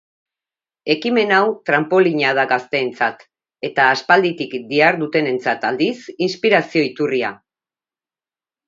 [0.93, 3.23] Ekimen hau tranpolina da gazteentzat
[3.71, 5.95] eta aspalditik dihardutenentzat, aldiz,
[6.31, 7.33] inspirazio iturria.